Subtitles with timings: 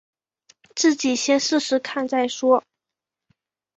[0.75, 2.63] 自己先试试看再说